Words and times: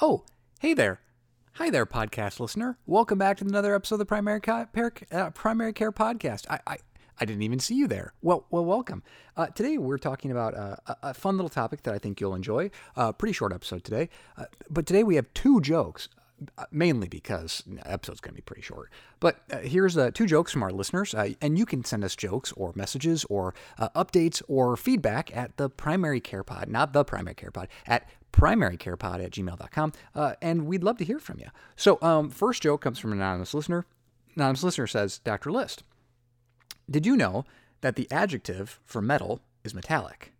Oh, 0.00 0.24
hey 0.60 0.74
there. 0.74 1.00
Hi 1.54 1.70
there, 1.70 1.86
podcast 1.86 2.38
listener. 2.38 2.76
Welcome 2.84 3.16
back 3.18 3.38
to 3.38 3.46
another 3.46 3.74
episode 3.74 3.94
of 3.94 4.00
the 4.00 4.04
Primary, 4.04 4.42
Ca- 4.42 4.66
Par- 4.66 4.92
uh, 5.10 5.30
Primary 5.30 5.72
Care 5.72 5.90
Podcast. 5.90 6.44
I, 6.50 6.60
I, 6.66 6.76
I 7.18 7.24
didn't 7.24 7.40
even 7.40 7.60
see 7.60 7.76
you 7.76 7.86
there. 7.86 8.12
Well, 8.20 8.44
well, 8.50 8.66
welcome. 8.66 9.02
Uh, 9.38 9.46
today 9.46 9.78
we're 9.78 9.96
talking 9.96 10.30
about 10.30 10.54
uh, 10.54 10.76
a, 10.86 10.96
a 11.02 11.14
fun 11.14 11.36
little 11.36 11.48
topic 11.48 11.82
that 11.84 11.94
I 11.94 11.98
think 11.98 12.20
you'll 12.20 12.34
enjoy. 12.34 12.70
Uh, 12.94 13.10
pretty 13.12 13.32
short 13.32 13.54
episode 13.54 13.84
today, 13.84 14.10
uh, 14.36 14.44
but 14.68 14.84
today 14.84 15.02
we 15.02 15.16
have 15.16 15.32
two 15.32 15.60
jokes. 15.62 16.10
Mainly 16.70 17.08
because 17.08 17.62
the 17.66 17.90
episode's 17.90 18.20
going 18.20 18.32
to 18.32 18.36
be 18.36 18.42
pretty 18.42 18.60
short. 18.60 18.90
But 19.20 19.40
here's 19.62 19.96
two 20.12 20.26
jokes 20.26 20.52
from 20.52 20.62
our 20.62 20.70
listeners. 20.70 21.14
And 21.14 21.56
you 21.56 21.64
can 21.64 21.82
send 21.82 22.04
us 22.04 22.14
jokes 22.14 22.52
or 22.52 22.74
messages 22.76 23.24
or 23.30 23.54
updates 23.78 24.42
or 24.46 24.76
feedback 24.76 25.34
at 25.34 25.56
the 25.56 25.70
primary 25.70 26.20
care 26.20 26.44
pod, 26.44 26.68
not 26.68 26.92
the 26.92 27.06
primary 27.06 27.36
care 27.36 27.50
pod, 27.50 27.68
at 27.86 28.06
primarycarepod 28.36 29.24
at 29.24 29.30
gmail.com. 29.32 29.92
Uh, 30.14 30.34
and 30.42 30.66
we'd 30.66 30.84
love 30.84 30.98
to 30.98 31.04
hear 31.04 31.18
from 31.18 31.38
you. 31.40 31.48
So, 31.74 31.98
um, 32.02 32.30
first 32.30 32.62
joke 32.62 32.82
comes 32.82 32.98
from 32.98 33.12
an 33.12 33.18
anonymous 33.18 33.54
listener. 33.54 33.86
Anonymous 34.36 34.62
listener 34.62 34.86
says, 34.86 35.18
Dr. 35.18 35.50
List, 35.50 35.82
did 36.88 37.06
you 37.06 37.16
know 37.16 37.44
that 37.80 37.96
the 37.96 38.10
adjective 38.10 38.78
for 38.84 39.00
metal 39.00 39.40
is 39.64 39.74
metallic, 39.74 40.32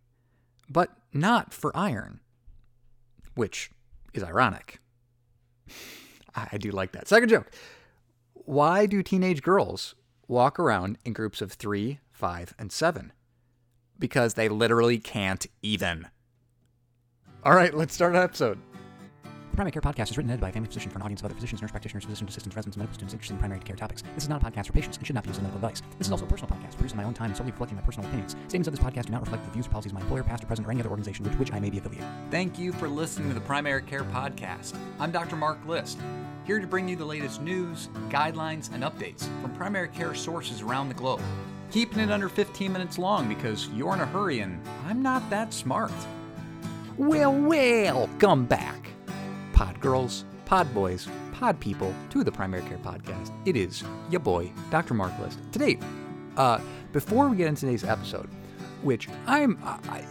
but 0.69 0.91
not 1.11 1.53
for 1.53 1.75
iron? 1.75 2.19
Which 3.33 3.71
is 4.13 4.23
ironic. 4.23 4.79
I 6.35 6.47
I 6.53 6.57
do 6.57 6.71
like 6.71 6.91
that. 6.91 7.07
Second 7.07 7.29
joke. 7.29 7.51
Why 8.33 8.85
do 8.85 9.03
teenage 9.03 9.41
girls 9.41 9.95
walk 10.27 10.59
around 10.59 10.97
in 11.03 11.13
groups 11.13 11.41
of 11.41 11.51
three, 11.51 11.99
five, 12.11 12.53
and 12.57 12.71
seven? 12.71 13.11
Because 13.99 14.35
they 14.35 14.47
literally 14.47 14.99
can't 14.99 15.45
even. 15.61 16.07
All 17.47 17.55
right, 17.55 17.73
let's 17.73 17.93
start 17.93 18.13
our 18.13 18.23
episode. 18.25 18.59
The 19.23 19.55
Primary 19.55 19.71
Care 19.71 19.81
Podcast 19.81 20.11
is 20.11 20.17
written 20.17 20.29
and 20.29 20.31
edited 20.31 20.41
by 20.41 20.49
a 20.49 20.51
family 20.51 20.67
physician 20.67 20.91
for 20.91 20.97
an 20.97 21.03
audience 21.03 21.21
of 21.21 21.27
other 21.27 21.33
physicians, 21.33 21.61
nurse 21.61 21.71
practitioners, 21.71 22.03
physician 22.03 22.27
assistants, 22.27 22.57
residents, 22.57 22.75
and 22.75 22.81
medical 22.81 22.95
students 22.95 23.13
interested 23.13 23.35
in 23.35 23.39
primary 23.39 23.61
care 23.61 23.77
topics. 23.77 24.03
This 24.15 24.25
is 24.25 24.29
not 24.29 24.43
a 24.43 24.45
podcast 24.45 24.67
for 24.67 24.73
patients 24.73 24.97
and 24.97 25.07
should 25.07 25.13
not 25.13 25.23
be 25.23 25.29
used 25.29 25.39
as 25.39 25.43
medical 25.43 25.65
advice. 25.65 25.81
This 25.97 26.07
is 26.07 26.11
also 26.11 26.25
a 26.25 26.27
personal 26.27 26.53
podcast 26.53 26.73
produced 26.73 26.95
on 26.95 26.97
my 26.97 27.05
own 27.05 27.13
time 27.13 27.27
and 27.27 27.37
solely 27.37 27.53
reflecting 27.53 27.77
my 27.77 27.83
personal 27.83 28.05
opinions. 28.09 28.35
Statements 28.49 28.67
of 28.67 28.75
this 28.75 28.83
podcast 28.83 29.05
do 29.05 29.13
not 29.13 29.21
reflect 29.21 29.45
the 29.45 29.51
views 29.51 29.65
or 29.65 29.69
policies 29.69 29.93
of 29.93 29.95
my 29.95 30.01
employer, 30.01 30.23
past 30.23 30.43
or 30.43 30.47
present, 30.47 30.67
or 30.67 30.71
any 30.71 30.81
other 30.81 30.89
organization 30.89 31.23
with 31.23 31.39
which 31.39 31.53
I 31.53 31.59
may 31.61 31.69
be 31.69 31.77
affiliated. 31.77 32.05
Thank 32.31 32.59
you 32.59 32.73
for 32.73 32.89
listening 32.89 33.29
to 33.29 33.33
the 33.33 33.39
Primary 33.39 33.81
Care 33.81 34.03
Podcast. 34.03 34.77
I'm 34.99 35.13
Dr. 35.13 35.37
Mark 35.37 35.65
List, 35.65 35.99
here 36.45 36.59
to 36.59 36.67
bring 36.67 36.89
you 36.89 36.97
the 36.97 37.05
latest 37.05 37.41
news, 37.41 37.87
guidelines, 38.09 38.73
and 38.73 38.83
updates 38.83 39.23
from 39.41 39.53
primary 39.53 39.87
care 39.87 40.13
sources 40.15 40.61
around 40.61 40.89
the 40.89 40.95
globe. 40.95 41.21
Keeping 41.71 41.99
it 41.99 42.11
under 42.11 42.27
15 42.27 42.73
minutes 42.73 42.97
long 42.97 43.29
because 43.29 43.69
you're 43.69 43.93
in 43.93 44.01
a 44.01 44.05
hurry 44.05 44.41
and 44.41 44.61
I'm 44.85 45.01
not 45.01 45.29
that 45.29 45.53
smart. 45.53 45.93
Well, 46.97 47.31
well, 47.31 48.09
come 48.17 48.45
back, 48.47 48.89
pod 49.53 49.79
girls, 49.79 50.25
pod 50.45 50.73
boys, 50.73 51.07
pod 51.31 51.59
people, 51.59 51.93
to 52.09 52.23
the 52.23 52.31
Primary 52.31 52.63
Care 52.63 52.79
Podcast. 52.79 53.31
It 53.45 53.55
is 53.55 53.83
your 54.09 54.19
boy, 54.19 54.51
Dr. 54.71 54.95
Mark 54.95 55.13
List. 55.19 55.37
Today, 55.51 55.77
uh, 56.37 56.59
before 56.93 57.29
we 57.29 57.37
get 57.37 57.49
into 57.49 57.61
today's 57.61 57.83
episode, 57.83 58.27
which 58.81 59.07
I'm, 59.27 59.59
I, 59.63 60.03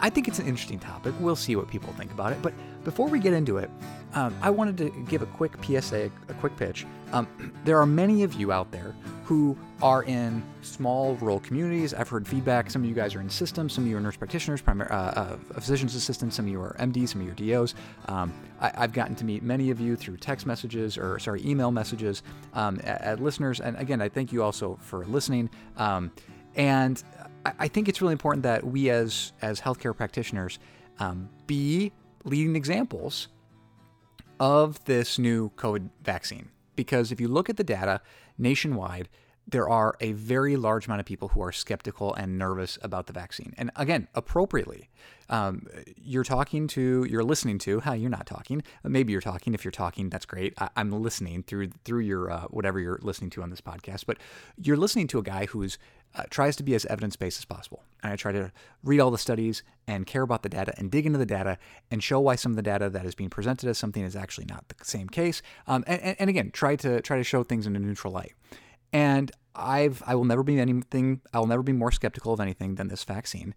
I 0.00 0.10
think 0.10 0.26
it's 0.26 0.40
an 0.40 0.46
interesting 0.48 0.80
topic. 0.80 1.14
We'll 1.20 1.36
see 1.36 1.54
what 1.54 1.68
people 1.68 1.92
think 1.92 2.10
about 2.10 2.32
it. 2.32 2.42
But 2.42 2.52
before 2.82 3.06
we 3.06 3.20
get 3.20 3.32
into 3.32 3.58
it, 3.58 3.70
um, 4.14 4.34
I 4.42 4.50
wanted 4.50 4.76
to 4.78 4.90
give 5.08 5.22
a 5.22 5.26
quick 5.26 5.52
PSA, 5.62 6.10
a 6.28 6.34
quick 6.34 6.56
pitch. 6.56 6.84
Um, 7.12 7.28
there 7.64 7.78
are 7.80 7.86
many 7.86 8.24
of 8.24 8.34
you 8.34 8.50
out 8.50 8.72
there 8.72 8.92
who 9.28 9.54
are 9.82 10.04
in 10.04 10.42
small 10.62 11.14
rural 11.16 11.38
communities. 11.40 11.92
I've 11.92 12.08
heard 12.08 12.26
feedback. 12.26 12.70
Some 12.70 12.82
of 12.82 12.88
you 12.88 12.94
guys 12.94 13.14
are 13.14 13.20
in 13.20 13.28
systems. 13.28 13.74
Some 13.74 13.84
of 13.84 13.90
you 13.90 13.98
are 13.98 14.00
nurse 14.00 14.16
practitioners, 14.16 14.62
primary, 14.62 14.88
uh, 14.88 14.96
uh, 14.96 15.36
physician's 15.52 15.94
assistants. 15.94 16.36
Some 16.36 16.46
of 16.46 16.50
you 16.50 16.58
are 16.62 16.74
MDs. 16.80 17.10
Some 17.10 17.20
of 17.20 17.26
you 17.26 17.32
are 17.32 17.58
DOs. 17.60 17.74
Um, 18.06 18.32
I, 18.58 18.72
I've 18.74 18.94
gotten 18.94 19.14
to 19.16 19.26
meet 19.26 19.42
many 19.42 19.68
of 19.68 19.80
you 19.80 19.96
through 19.96 20.16
text 20.16 20.46
messages 20.46 20.96
or 20.96 21.18
sorry, 21.18 21.42
email 21.44 21.70
messages 21.70 22.22
um, 22.54 22.80
at, 22.84 23.02
at 23.02 23.22
listeners. 23.22 23.60
And 23.60 23.76
again, 23.76 24.00
I 24.00 24.08
thank 24.08 24.32
you 24.32 24.42
also 24.42 24.78
for 24.80 25.04
listening. 25.04 25.50
Um, 25.76 26.10
and 26.54 27.04
I, 27.44 27.52
I 27.58 27.68
think 27.68 27.90
it's 27.90 28.00
really 28.00 28.12
important 28.12 28.44
that 28.44 28.64
we 28.64 28.88
as 28.88 29.34
as 29.42 29.60
healthcare 29.60 29.94
practitioners 29.94 30.58
um, 31.00 31.28
be 31.46 31.92
leading 32.24 32.56
examples 32.56 33.28
of 34.40 34.82
this 34.86 35.18
new 35.18 35.50
COVID 35.56 35.90
vaccine. 36.02 36.48
Because 36.76 37.12
if 37.12 37.20
you 37.20 37.28
look 37.28 37.50
at 37.50 37.58
the 37.58 37.64
data 37.64 38.00
nationwide, 38.38 39.08
there 39.50 39.68
are 39.68 39.96
a 40.00 40.12
very 40.12 40.56
large 40.56 40.86
amount 40.86 41.00
of 41.00 41.06
people 41.06 41.28
who 41.28 41.42
are 41.42 41.52
skeptical 41.52 42.12
and 42.14 42.38
nervous 42.38 42.78
about 42.82 43.06
the 43.06 43.14
vaccine. 43.14 43.54
And 43.56 43.70
again, 43.76 44.08
appropriately. 44.14 44.90
Um, 45.30 45.66
you're 45.96 46.24
talking 46.24 46.68
to, 46.68 47.06
you're 47.08 47.24
listening 47.24 47.58
to, 47.60 47.80
hi, 47.80 47.94
you're 47.94 48.10
not 48.10 48.26
talking. 48.26 48.62
Maybe 48.84 49.12
you're 49.12 49.22
talking. 49.22 49.54
If 49.54 49.64
you're 49.64 49.72
talking, 49.72 50.10
that's 50.10 50.26
great. 50.26 50.52
I, 50.58 50.68
I'm 50.76 50.90
listening 50.90 51.42
through 51.42 51.70
through 51.84 52.00
your 52.00 52.30
uh, 52.30 52.44
whatever 52.48 52.78
you're 52.78 52.98
listening 53.02 53.30
to 53.30 53.42
on 53.42 53.50
this 53.50 53.60
podcast. 53.60 54.04
But 54.06 54.18
you're 54.56 54.76
listening 54.76 55.06
to 55.08 55.18
a 55.18 55.22
guy 55.22 55.46
who's 55.46 55.78
uh, 56.14 56.24
tries 56.30 56.56
to 56.56 56.62
be 56.62 56.74
as 56.74 56.84
evidence 56.86 57.16
based 57.16 57.38
as 57.38 57.44
possible. 57.44 57.82
And 58.02 58.12
I 58.12 58.16
try 58.16 58.32
to 58.32 58.52
read 58.82 59.00
all 59.00 59.10
the 59.10 59.18
studies 59.18 59.62
and 59.86 60.06
care 60.06 60.22
about 60.22 60.42
the 60.42 60.48
data 60.48 60.72
and 60.76 60.90
dig 60.90 61.06
into 61.06 61.18
the 61.18 61.26
data 61.26 61.58
and 61.90 62.02
show 62.02 62.20
why 62.20 62.36
some 62.36 62.52
of 62.52 62.56
the 62.56 62.62
data 62.62 62.88
that 62.90 63.04
is 63.04 63.14
being 63.14 63.30
presented 63.30 63.68
as 63.68 63.78
something 63.78 64.04
is 64.04 64.14
actually 64.14 64.46
not 64.46 64.68
the 64.68 64.84
same 64.84 65.08
case. 65.08 65.42
Um, 65.66 65.84
and, 65.86 66.16
and, 66.18 66.30
again, 66.30 66.50
try 66.52 66.76
to 66.76 67.00
try 67.00 67.16
to 67.16 67.24
show 67.24 67.42
things 67.42 67.66
in 67.66 67.74
a 67.74 67.78
neutral 67.78 68.12
light. 68.12 68.34
And 68.92 69.32
I've 69.54 70.02
I 70.06 70.14
will 70.14 70.24
never 70.24 70.42
be 70.42 70.60
anything 70.60 71.20
I 71.32 71.40
will 71.40 71.46
never 71.46 71.62
be 71.62 71.72
more 71.72 71.92
skeptical 71.92 72.32
of 72.32 72.40
anything 72.40 72.76
than 72.76 72.88
this 72.88 73.04
vaccine. 73.04 73.54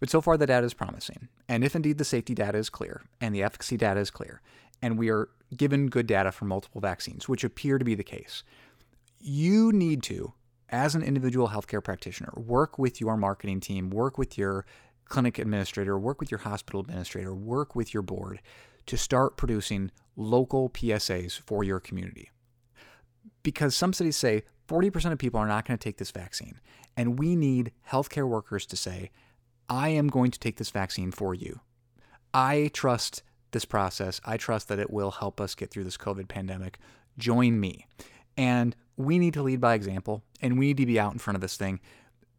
But 0.00 0.10
so 0.10 0.20
far 0.20 0.36
the 0.36 0.46
data 0.46 0.66
is 0.66 0.74
promising. 0.74 1.28
And 1.48 1.64
if 1.64 1.74
indeed 1.74 1.98
the 1.98 2.04
safety 2.04 2.34
data 2.34 2.58
is 2.58 2.68
clear 2.68 3.02
and 3.20 3.34
the 3.34 3.42
efficacy 3.42 3.76
data 3.76 4.00
is 4.00 4.10
clear, 4.10 4.42
and 4.82 4.98
we 4.98 5.10
are 5.10 5.28
given 5.56 5.86
good 5.86 6.06
data 6.06 6.32
for 6.32 6.44
multiple 6.44 6.80
vaccines, 6.80 7.28
which 7.28 7.44
appear 7.44 7.78
to 7.78 7.84
be 7.84 7.94
the 7.94 8.04
case, 8.04 8.42
you 9.20 9.72
need 9.72 10.02
to, 10.04 10.34
as 10.70 10.94
an 10.94 11.02
individual 11.02 11.48
healthcare 11.48 11.82
practitioner, 11.82 12.32
work 12.36 12.78
with 12.78 13.00
your 13.00 13.16
marketing 13.16 13.60
team, 13.60 13.90
work 13.90 14.18
with 14.18 14.36
your 14.36 14.66
clinic 15.04 15.38
administrator, 15.38 15.98
work 15.98 16.20
with 16.20 16.30
your 16.30 16.38
hospital 16.38 16.80
administrator, 16.80 17.34
work 17.34 17.76
with 17.76 17.94
your 17.94 18.02
board 18.02 18.40
to 18.86 18.96
start 18.96 19.36
producing 19.36 19.90
local 20.16 20.70
PSAs 20.70 21.38
for 21.40 21.62
your 21.62 21.80
community. 21.80 22.30
Because 23.42 23.76
some 23.76 23.92
studies 23.92 24.16
say 24.16 24.42
40% 24.68 25.12
of 25.12 25.18
people 25.18 25.38
are 25.38 25.46
not 25.46 25.66
going 25.66 25.78
to 25.78 25.82
take 25.82 25.98
this 25.98 26.10
vaccine. 26.10 26.60
And 26.96 27.18
we 27.18 27.36
need 27.36 27.72
healthcare 27.90 28.26
workers 28.26 28.66
to 28.66 28.76
say, 28.76 29.10
I 29.68 29.88
am 29.90 30.08
going 30.08 30.30
to 30.30 30.38
take 30.38 30.56
this 30.56 30.70
vaccine 30.70 31.12
for 31.12 31.34
you. 31.34 31.60
I 32.34 32.70
trust 32.72 33.22
this 33.52 33.64
process. 33.64 34.20
I 34.24 34.36
trust 34.36 34.68
that 34.68 34.78
it 34.78 34.90
will 34.90 35.12
help 35.12 35.40
us 35.40 35.54
get 35.54 35.70
through 35.70 35.84
this 35.84 35.96
COVID 35.96 36.28
pandemic. 36.28 36.78
Join 37.18 37.60
me. 37.60 37.86
And 38.36 38.74
we 38.96 39.18
need 39.18 39.34
to 39.34 39.42
lead 39.42 39.60
by 39.60 39.74
example 39.74 40.22
and 40.40 40.58
we 40.58 40.66
need 40.68 40.76
to 40.78 40.86
be 40.86 40.98
out 40.98 41.12
in 41.12 41.18
front 41.18 41.36
of 41.36 41.40
this 41.40 41.56
thing 41.56 41.80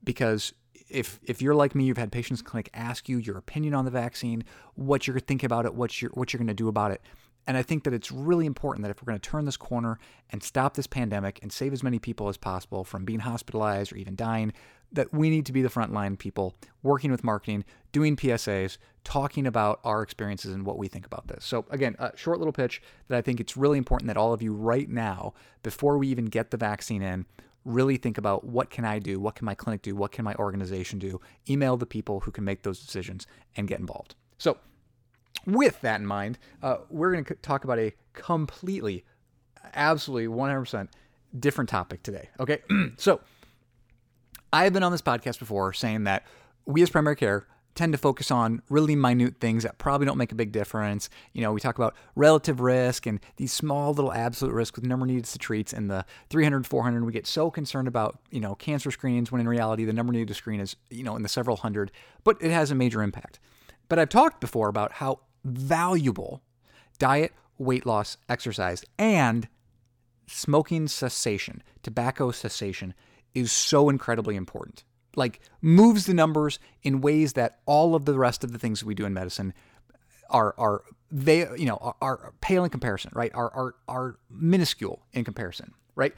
because 0.04 0.54
if 0.90 1.20
if 1.24 1.42
you're 1.42 1.56
like 1.56 1.76
me, 1.76 1.86
you've 1.86 1.98
had 1.98 2.12
patients 2.12 2.40
in 2.40 2.46
clinic 2.46 2.70
ask 2.74 3.10
you 3.10 3.18
your 3.18 3.38
opinion 3.38 3.74
on 3.74 3.86
the 3.86 3.92
vaccine, 3.92 4.44
what 4.76 5.08
you're 5.08 5.20
thinking 5.20 5.46
about 5.46 5.66
it, 5.66 5.74
what 5.74 6.02
you're 6.02 6.12
what 6.12 6.34
you're 6.34 6.40
going 6.40 6.48
to 6.48 6.54
do 6.54 6.68
about 6.68 6.92
it. 6.92 7.02
And 7.46 7.56
I 7.56 7.64
think 7.64 7.86
that 7.86 7.94
it's 7.94 8.12
really 8.12 8.46
important 8.46 8.84
that 8.84 8.92
if 8.92 9.02
we're 9.02 9.08
going 9.12 9.20
to 9.20 9.30
turn 9.30 9.46
this 9.46 9.56
corner 9.56 10.00
and 10.30 10.44
stop 10.44 10.74
this 10.74 10.86
pandemic 10.86 11.40
and 11.42 11.52
save 11.52 11.72
as 11.72 11.82
many 11.82 11.98
people 11.98 12.28
as 12.28 12.36
possible 12.36 12.84
from 12.84 13.06
being 13.06 13.22
hospitalized 13.22 13.94
or 13.94 13.96
even 13.96 14.18
dying, 14.18 14.52
that 14.92 15.14
we 15.14 15.30
need 15.30 15.46
to 15.46 15.54
be 15.54 15.62
the 15.62 15.70
frontline 15.70 16.20
people 16.20 16.56
working 16.84 17.10
with 17.10 17.24
marketing, 17.24 17.64
doing 17.94 18.18
PSAs, 18.18 18.78
talking 19.06 19.48
about 19.48 19.80
our 19.86 20.02
experiences 20.02 20.54
and 20.54 20.66
what 20.66 20.78
we 20.78 20.90
think 20.90 21.06
about 21.06 21.28
this. 21.30 21.46
So, 21.46 21.66
again, 21.70 21.96
a 22.00 22.12
short 22.16 22.40
little 22.40 22.54
pitch 22.54 22.82
that 23.08 23.18
I 23.18 23.22
think 23.22 23.40
it's 23.40 23.56
really 23.56 23.78
important 23.78 24.08
that 24.08 24.18
all 24.18 24.34
of 24.34 24.42
you 24.42 24.54
right 24.54 24.90
now, 24.90 25.34
before 25.64 25.98
we 25.98 26.10
even 26.10 26.26
get 26.26 26.52
the 26.52 26.58
vaccine 26.58 27.02
in, 27.02 27.26
really 27.68 27.98
think 27.98 28.18
about 28.18 28.46
what 28.46 28.70
can 28.70 28.86
I 28.86 29.00
do? 29.00 29.20
What 29.20 29.36
can 29.36 29.46
my 29.46 29.54
clinic 29.54 29.82
do? 29.82 29.96
What 29.96 30.12
can 30.12 30.24
my 30.24 30.34
organization 30.36 31.00
do? 31.00 31.20
Email 31.50 31.78
the 31.78 31.86
people 31.86 32.22
who 32.22 32.32
can 32.32 32.44
make 32.44 32.64
those 32.64 32.80
decisions 32.80 33.28
and 33.56 33.68
get 33.68 33.80
involved. 33.80 34.16
So, 34.38 34.58
with 35.46 35.82
that 35.82 36.00
in 36.00 36.06
mind, 36.06 36.40
uh, 36.64 36.78
we're 36.90 37.12
going 37.12 37.26
to 37.26 37.36
talk 37.36 37.64
about 37.64 37.80
a 37.80 37.94
completely, 38.14 39.06
absolutely 39.74 40.28
100% 40.28 40.88
different 41.38 41.70
topic 41.70 42.04
today. 42.04 42.30
Okay. 42.40 42.62
so 42.98 43.20
I've 44.52 44.74
been 44.74 44.84
on 44.84 44.92
this 44.92 45.02
podcast 45.02 45.40
before 45.40 45.74
saying 45.74 46.06
that 46.06 46.26
we 46.66 46.82
as 46.82 46.90
primary 46.90 47.16
care 47.16 47.48
tend 47.78 47.94
to 47.94 47.98
focus 47.98 48.32
on 48.32 48.62
really 48.70 48.96
minute 48.96 49.36
things 49.40 49.64
that 49.64 49.78
probably 49.78 50.06
don't 50.06 50.18
make 50.18 50.32
a 50.32 50.36
big 50.36 50.52
difference. 50.52 51.10
You 51.34 51.42
know, 51.42 51.54
we 51.54 51.62
talk 51.62 51.78
about 51.78 51.96
relative 52.16 52.60
risk 52.60 53.06
and 53.06 53.20
these 53.38 53.54
small 53.54 53.94
little 53.94 54.12
absolute 54.12 54.54
risk 54.54 54.76
with 54.76 54.86
number 54.86 55.06
needed 55.06 55.26
to 55.26 55.38
treats 55.38 55.72
and 55.72 55.90
the 55.90 56.06
300, 56.30 56.66
400. 56.68 57.06
We 57.06 57.14
get 57.14 57.28
so 57.28 57.50
concerned 57.50 57.88
about, 57.88 58.20
you 58.32 58.40
know, 58.40 58.56
cancer 58.56 58.92
screenings 58.92 59.32
when 59.32 59.40
in 59.40 59.48
reality 59.48 59.86
the 59.86 59.94
number 59.94 60.12
needed 60.12 60.28
to 60.30 60.34
screen 60.34 60.60
is, 60.60 60.76
you 60.90 61.04
know, 61.04 61.16
in 61.16 61.22
the 61.22 61.30
several 61.30 61.58
hundred, 61.58 61.92
but 62.24 62.38
it 62.42 62.52
has 62.52 62.72
a 62.72 62.76
major 62.76 63.02
impact. 63.02 63.40
But 63.88 64.00
I've 64.00 64.10
talked 64.10 64.42
before 64.42 64.68
about 64.68 64.94
how 64.94 65.20
valuable 65.46 66.42
diet, 67.00 67.32
weight 67.58 67.86
loss, 67.86 68.18
exercise, 68.28 68.84
and 68.98 69.48
smoking 70.28 70.88
cessation, 70.88 71.64
tobacco 71.84 72.32
cessation 72.32 72.94
is 73.34 73.52
so 73.52 73.88
incredibly 73.88 74.36
important. 74.36 74.84
Like 75.18 75.42
moves 75.62 76.06
the 76.06 76.14
numbers 76.14 76.60
in 76.84 77.02
ways 77.02 77.34
that 77.34 77.60
all 77.66 77.96
of 77.96 78.06
the 78.06 78.18
rest 78.18 78.44
of 78.44 78.54
the 78.54 78.60
things 78.60 78.84
we 78.84 78.96
do 78.96 79.06
in 79.06 79.14
medicine 79.14 79.54
are 80.30 80.56
are 80.58 80.84
they 81.12 81.40
you 81.58 81.66
know 81.66 81.78
are, 81.82 81.96
are 82.02 82.34
pale 82.40 82.64
in 82.64 82.70
comparison, 82.70 83.12
right? 83.14 83.32
Are 83.34 83.52
are 83.54 83.76
are 83.88 84.20
minuscule 84.30 85.06
in 85.12 85.26
comparison, 85.26 85.74
right? 85.96 86.14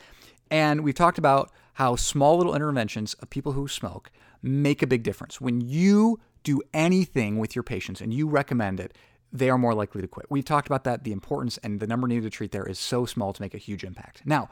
And 0.52 0.84
we've 0.84 0.96
talked 0.96 1.18
about 1.18 1.52
how 1.74 1.96
small 1.96 2.38
little 2.38 2.56
interventions 2.56 3.14
of 3.16 3.30
people 3.30 3.54
who 3.54 3.68
smoke 3.68 4.12
make 4.42 4.82
a 4.82 4.88
big 4.88 5.04
difference. 5.04 5.40
When 5.40 5.62
you 5.62 6.20
do 6.44 6.62
anything 6.74 7.38
with 7.38 7.56
your 7.56 7.64
patients 7.64 8.02
and 8.02 8.14
you 8.14 8.28
recommend 8.28 8.80
it, 8.80 8.98
they 9.32 9.50
are 9.50 9.58
more 9.58 9.74
likely 9.74 10.02
to 10.02 10.08
quit. 10.08 10.26
We've 10.30 10.46
talked 10.46 10.68
about 10.68 10.84
that. 10.86 11.04
The 11.04 11.12
importance 11.12 11.58
and 11.60 11.80
the 11.80 11.88
number 11.88 12.08
needed 12.08 12.24
to 12.24 12.30
treat 12.30 12.52
there 12.52 12.66
is 12.66 12.80
so 12.80 13.06
small 13.06 13.34
to 13.34 13.42
make 13.42 13.54
a 13.54 13.60
huge 13.60 13.84
impact. 13.84 14.24
Now, 14.26 14.50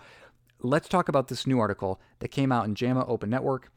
let's 0.60 0.88
talk 0.88 1.10
about 1.10 1.28
this 1.30 1.48
new 1.48 1.60
article 1.60 2.00
that 2.20 2.30
came 2.30 2.52
out 2.52 2.66
in 2.66 2.76
JAMA 2.76 3.06
Open 3.08 3.30
Network 3.30 3.72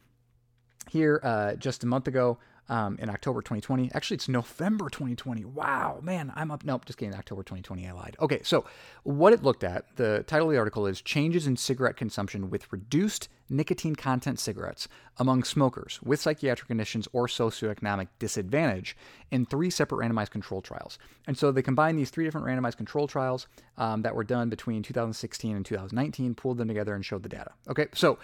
here 0.89 1.21
uh, 1.23 1.55
just 1.55 1.85
a 1.85 1.87
month 1.87 2.09
ago 2.09 2.39
um, 2.71 2.97
in 3.01 3.11
October 3.11 3.41
2020. 3.41 3.91
Actually, 3.93 4.15
it's 4.15 4.29
November 4.29 4.89
2020. 4.89 5.45
Wow, 5.45 5.99
man, 6.03 6.33
I'm 6.37 6.51
up. 6.51 6.65
Nope, 6.65 6.85
just 6.87 6.99
kidding. 6.99 7.15
October 7.15 7.43
2020, 7.43 7.87
I 7.87 7.93
lied. 7.93 8.17
Okay, 8.21 8.41
so 8.45 8.65
what 9.03 9.33
it 9.33 9.43
looked 9.43 9.65
at, 9.65 9.97
the 9.97 10.23
title 10.27 10.47
of 10.47 10.53
the 10.53 10.59
article 10.59 10.87
is 10.87 11.03
Changes 11.03 11.47
in 11.47 11.57
Cigarette 11.57 11.97
Consumption 11.97 12.49
with 12.49 12.73
Reduced 12.73 13.29
Nicotine 13.49 13.97
Content 13.97 14.39
Cigarettes 14.39 14.87
Among 15.19 15.43
Smokers 15.43 15.99
with 16.05 16.21
Psychiatric 16.21 16.69
Conditions 16.69 17.09
or 17.13 17.27
Socioeconomic 17.27 18.07
Disadvantage 18.21 18.97
in 19.33 19.45
three 19.45 19.71
separate 19.71 20.07
randomized 20.07 20.31
control 20.31 20.63
trials. 20.63 20.97
And 21.27 21.37
so 21.37 21.51
they 21.51 21.63
combined 21.63 21.99
these 21.99 22.11
three 22.11 22.25
different 22.25 22.47
randomized 22.47 22.77
control 22.77 23.09
trials 23.09 23.49
um, 23.79 24.03
that 24.03 24.15
were 24.15 24.23
done 24.23 24.49
between 24.49 24.85
2016 24.85 25.57
and 25.57 25.67
2019, 25.67 26.37
pulled 26.37 26.59
them 26.59 26.69
together, 26.69 26.95
and 26.95 27.05
showed 27.05 27.25
the 27.25 27.29
data. 27.29 27.51
Okay, 27.69 27.89
so 27.93 28.21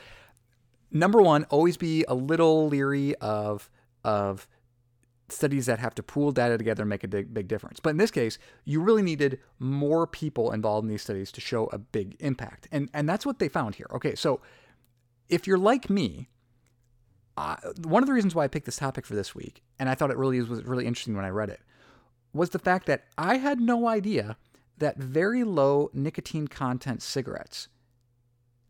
number 0.91 1.21
one, 1.21 1.45
always 1.45 1.77
be 1.77 2.05
a 2.09 2.15
little 2.15 2.69
leery 2.69 3.15
of 3.17 3.71
of 4.05 4.47
studies 5.29 5.67
that 5.67 5.79
have 5.79 5.95
to 5.97 6.03
pool 6.03 6.31
data 6.31 6.57
together 6.57 6.83
and 6.83 6.89
make 6.89 7.05
a 7.05 7.09
big, 7.09 7.35
big 7.35 7.49
difference. 7.49 7.81
But 7.81 7.91
in 7.91 7.97
this 7.97 8.11
case, 8.11 8.39
you 8.65 8.81
really 8.81 9.03
needed 9.03 9.41
more 9.59 10.07
people 10.07 10.53
involved 10.53 10.85
in 10.85 10.89
these 10.89 11.03
studies 11.03 11.33
to 11.33 11.41
show 11.41 11.67
a 11.67 11.79
big 11.79 12.17
impact. 12.21 12.69
And, 12.71 12.89
and 12.95 13.09
that's 13.09 13.27
what 13.27 13.39
they 13.39 13.49
found 13.49 13.75
here. 13.75 13.89
Okay, 13.93 14.15
so 14.15 14.41
if 15.29 15.47
you're 15.47 15.59
like 15.59 15.91
me, 15.91 16.29
uh, 17.37 17.57
one 17.83 18.03
of 18.03 18.07
the 18.07 18.13
reasons 18.13 18.35
why 18.35 18.45
I 18.45 18.49
picked 18.49 18.67
this 18.67 18.77
topic 18.77 19.05
for 19.05 19.15
this 19.15 19.35
week, 19.35 19.63
and 19.79 19.89
I 19.89 19.95
thought 19.95 20.11
it 20.11 20.17
really 20.17 20.41
was 20.41 20.63
really 20.65 20.87
interesting 20.87 21.17
when 21.17 21.25
I 21.25 21.31
read 21.31 21.51
it, 21.51 21.61
was 22.33 22.51
the 22.51 22.59
fact 22.59 22.87
that 22.87 23.05
I 23.19 23.39
had 23.39 23.61
no 23.61 23.89
idea 23.89 24.37
that 24.79 24.99
very 24.99 25.43
low 25.43 25.91
nicotine 25.93 26.49
content 26.49 27.03
cigarettes 27.03 27.69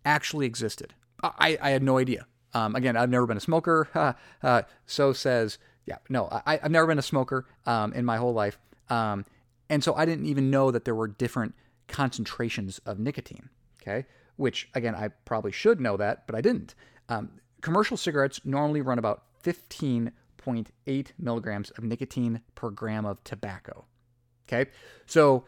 actually 0.04 0.46
existed. 0.46 0.94
I, 1.38 1.58
I 1.60 1.70
had 1.70 1.82
no 1.82 1.98
idea. 1.98 2.26
Um, 2.54 2.74
again, 2.74 2.96
I've 2.96 3.10
never 3.10 3.26
been 3.26 3.36
a 3.36 3.40
smoker. 3.40 3.88
uh, 4.42 4.62
so 4.86 5.12
says, 5.12 5.58
yeah, 5.84 5.98
no, 6.08 6.28
I, 6.46 6.56
have 6.56 6.70
never 6.70 6.86
been 6.86 6.98
a 6.98 7.02
smoker 7.02 7.46
um, 7.66 7.92
in 7.92 8.04
my 8.04 8.16
whole 8.16 8.32
life. 8.32 8.58
Um, 8.88 9.24
and 9.68 9.82
so 9.82 9.94
I 9.94 10.04
didn't 10.04 10.26
even 10.26 10.50
know 10.50 10.70
that 10.70 10.84
there 10.84 10.94
were 10.94 11.08
different 11.08 11.54
concentrations 11.88 12.80
of 12.86 12.98
nicotine. 12.98 13.50
Okay. 13.82 14.06
Which, 14.36 14.68
again, 14.74 14.94
I 14.94 15.08
probably 15.08 15.52
should 15.52 15.80
know 15.80 15.96
that, 15.96 16.26
but 16.26 16.34
I 16.34 16.40
didn't. 16.40 16.74
Um, 17.08 17.30
commercial 17.60 17.96
cigarettes 17.96 18.40
normally 18.44 18.80
run 18.80 18.98
about 18.98 19.24
15.8 19.44 21.06
milligrams 21.18 21.70
of 21.70 21.84
nicotine 21.84 22.40
per 22.54 22.70
gram 22.70 23.06
of 23.06 23.22
tobacco. 23.24 23.84
Okay. 24.48 24.70
So 25.06 25.44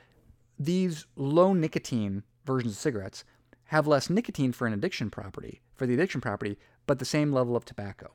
these 0.58 1.06
low 1.16 1.52
nicotine 1.52 2.22
versions 2.44 2.74
of 2.74 2.78
cigarettes 2.78 3.24
have 3.68 3.86
less 3.86 4.10
nicotine 4.10 4.52
for 4.52 4.66
an 4.66 4.72
addiction 4.72 5.10
property, 5.10 5.60
for 5.74 5.86
the 5.86 5.94
addiction 5.94 6.20
property, 6.20 6.58
but 6.86 6.98
the 6.98 7.04
same 7.04 7.32
level 7.32 7.54
of 7.54 7.64
tobacco. 7.64 8.12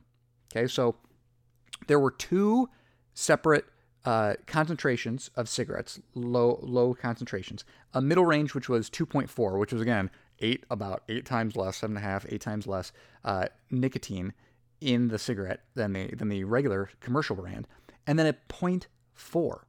Okay, 0.52 0.68
so 0.68 0.96
there 1.88 2.00
were 2.00 2.12
two 2.12 2.70
separate 3.14 3.66
uh, 4.06 4.34
concentrations 4.48 5.30
of 5.36 5.48
cigarettes, 5.48 6.00
low 6.16 6.60
low 6.62 6.94
concentrations. 6.94 7.64
A 7.94 8.02
middle 8.02 8.26
range, 8.26 8.54
which 8.54 8.68
was 8.68 8.90
2.4, 8.90 9.58
which 9.60 9.72
was 9.72 9.82
again 9.82 10.10
eight 10.40 10.66
about 10.70 11.04
eight 11.08 11.26
times 11.26 11.56
less, 11.56 11.78
seven 11.78 11.96
and 11.96 12.06
a 12.06 12.08
half, 12.08 12.26
eight 12.30 12.42
times 12.42 12.68
less 12.68 12.92
uh, 13.24 13.48
nicotine 13.72 14.34
in 14.82 15.08
the 15.08 15.20
cigarette 15.20 15.62
than 15.76 15.94
the 15.94 16.08
than 16.16 16.30
the 16.30 16.44
regular 16.44 16.90
commercial 17.00 17.36
brand, 17.36 17.68
and 18.06 18.20
then 18.20 18.28
a 18.28 18.34
0.4, 18.34 19.60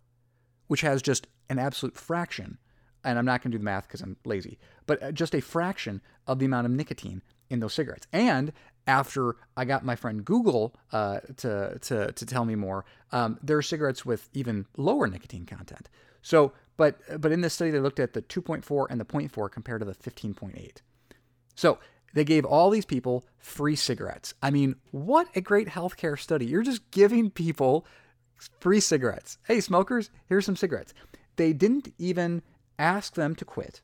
which 0.66 0.80
has 0.80 1.02
just 1.02 1.26
an 1.48 1.58
absolute 1.58 1.96
fraction. 1.96 2.58
And 3.04 3.18
I'm 3.18 3.24
not 3.24 3.42
going 3.42 3.52
to 3.52 3.58
do 3.58 3.60
the 3.60 3.64
math 3.64 3.86
because 3.86 4.00
I'm 4.00 4.16
lazy, 4.24 4.58
but 4.86 5.02
uh, 5.02 5.12
just 5.12 5.34
a 5.34 5.40
fraction 5.40 6.00
of 6.26 6.38
the 6.38 6.46
amount 6.46 6.66
of 6.66 6.72
nicotine 6.72 7.22
in 7.50 7.60
those 7.60 7.74
cigarettes. 7.74 8.06
And 8.12 8.52
after 8.86 9.36
I 9.56 9.64
got 9.64 9.84
my 9.84 9.96
friend 9.96 10.24
Google 10.24 10.74
uh, 10.92 11.20
to, 11.38 11.78
to, 11.80 12.12
to 12.12 12.26
tell 12.26 12.44
me 12.44 12.54
more, 12.54 12.84
um, 13.12 13.38
there 13.42 13.56
are 13.56 13.62
cigarettes 13.62 14.04
with 14.04 14.28
even 14.32 14.66
lower 14.76 15.06
nicotine 15.06 15.46
content. 15.46 15.88
So, 16.22 16.52
but 16.76 16.98
but 17.20 17.30
in 17.30 17.42
this 17.42 17.54
study, 17.54 17.70
they 17.70 17.80
looked 17.80 18.00
at 18.00 18.14
the 18.14 18.22
2.4 18.22 18.86
and 18.90 19.00
the 19.00 19.04
0.4 19.04 19.50
compared 19.50 19.80
to 19.80 19.84
the 19.84 19.94
15.8. 19.94 20.78
So 21.54 21.78
they 22.14 22.24
gave 22.24 22.44
all 22.44 22.70
these 22.70 22.86
people 22.86 23.24
free 23.38 23.76
cigarettes. 23.76 24.34
I 24.42 24.50
mean, 24.50 24.76
what 24.90 25.28
a 25.36 25.40
great 25.40 25.68
healthcare 25.68 26.18
study! 26.18 26.46
You're 26.46 26.62
just 26.62 26.90
giving 26.90 27.30
people 27.30 27.86
free 28.60 28.80
cigarettes. 28.80 29.38
Hey, 29.46 29.60
smokers, 29.60 30.10
here's 30.28 30.46
some 30.46 30.56
cigarettes. 30.56 30.94
They 31.36 31.52
didn't 31.52 31.92
even 31.98 32.42
ask 32.78 33.14
them 33.14 33.34
to 33.36 33.44
quit, 33.44 33.80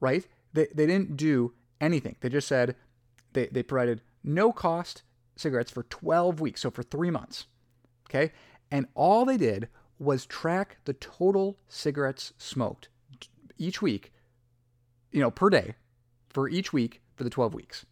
right? 0.00 0.26
They, 0.52 0.68
they 0.74 0.86
didn't 0.86 1.16
do 1.16 1.54
anything. 1.80 2.16
They 2.20 2.28
just 2.28 2.48
said 2.48 2.76
they, 3.32 3.46
they 3.46 3.62
provided 3.62 4.02
no 4.22 4.52
cost 4.52 5.02
cigarettes 5.36 5.70
for 5.70 5.82
12 5.84 6.40
weeks, 6.40 6.62
so 6.62 6.70
for 6.70 6.82
three 6.82 7.10
months. 7.10 7.46
Okay. 8.08 8.32
And 8.70 8.86
all 8.94 9.24
they 9.24 9.36
did 9.36 9.68
was 9.98 10.26
track 10.26 10.78
the 10.84 10.94
total 10.94 11.58
cigarettes 11.68 12.32
smoked 12.38 12.88
each 13.58 13.80
week, 13.80 14.12
you 15.12 15.20
know, 15.20 15.30
per 15.30 15.50
day 15.50 15.74
for 16.28 16.48
each 16.48 16.72
week 16.72 17.02
for 17.14 17.24
the 17.24 17.30
12 17.30 17.54
weeks. 17.54 17.86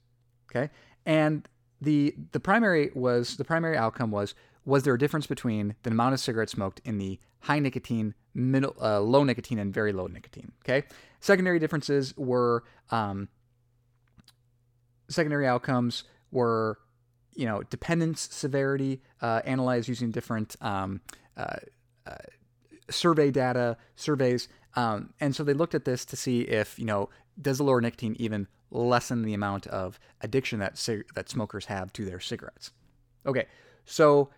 Okay. 0.51 0.71
And 1.07 1.49
the 1.81 2.15
the 2.31 2.41
primary 2.41 2.91
was 2.95 3.37
the 3.37 3.45
primary 3.45 3.77
outcome 3.77 4.11
was 4.11 4.35
was 4.65 4.85
there 4.85 4.95
a 4.95 4.99
difference 4.99 5.27
between 5.27 5.75
the 5.83 5.91
amount 5.91 6.15
of 6.15 6.21
cigarettes 6.21 6.53
smoked 6.53 6.81
in 6.85 6.99
the 6.99 7.19
high 7.41 7.59
nicotine, 7.59 8.15
middle, 8.35 8.75
uh, 8.81 9.01
low 9.01 9.25
nicotine, 9.25 9.59
and 9.59 9.73
very 9.73 9.93
low 9.93 10.07
nicotine? 10.07 10.53
Okay. 10.65 10.87
Secondary 11.21 11.59
differences 11.59 12.15
were 12.17 12.65
um, 12.91 13.29
secondary 15.09 15.47
outcomes 15.47 16.05
were 16.31 16.79
you 17.35 17.47
know 17.47 17.63
dependence 17.65 18.29
severity 18.31 19.01
uh, 19.21 19.41
analyzed 19.45 19.89
using 19.89 20.11
different 20.11 20.57
um, 20.61 21.01
uh, 21.37 21.57
uh, 22.07 22.15
survey 22.91 23.31
data 23.31 23.77
surveys 23.97 24.49
um, 24.75 25.13
and 25.21 25.37
so 25.37 25.45
they 25.45 25.55
looked 25.55 25.75
at 25.75 25.85
this 25.85 26.05
to 26.05 26.17
see 26.17 26.43
if 26.43 26.79
you 26.79 26.85
know 26.85 27.09
does 27.41 27.59
the 27.59 27.65
lower 27.65 27.81
nicotine 27.81 28.17
even 28.19 28.47
lessen 28.71 29.23
the 29.23 29.35
amount 29.35 29.67
of 29.69 29.99
addiction 30.21 30.59
that 30.59 30.75
that 31.15 31.29
smokers 31.29 31.67
have 31.67 31.93
to 31.93 32.05
their 32.05 32.21
cigarettes 32.21 32.73
okay 33.27 33.47
so 33.85 34.31